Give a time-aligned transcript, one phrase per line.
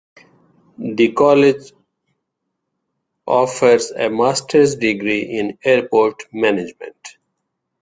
[0.79, 1.73] The college
[3.27, 7.17] offers a master's degree in Airport Management.